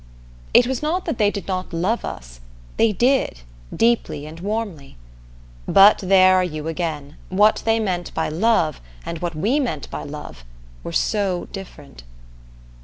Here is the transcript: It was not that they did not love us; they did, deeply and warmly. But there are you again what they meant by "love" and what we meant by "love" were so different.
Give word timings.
It 0.51 0.65
was 0.65 0.81
not 0.81 1.05
that 1.05 1.19
they 1.19 1.29
did 1.29 1.47
not 1.47 1.71
love 1.71 2.03
us; 2.03 2.39
they 2.77 2.91
did, 2.91 3.41
deeply 3.71 4.25
and 4.25 4.39
warmly. 4.39 4.97
But 5.67 5.99
there 5.99 6.37
are 6.37 6.43
you 6.43 6.67
again 6.67 7.17
what 7.29 7.61
they 7.65 7.79
meant 7.79 8.11
by 8.15 8.27
"love" 8.27 8.81
and 9.05 9.19
what 9.19 9.35
we 9.35 9.59
meant 9.59 9.87
by 9.91 10.01
"love" 10.01 10.43
were 10.83 10.91
so 10.91 11.47
different. 11.51 12.01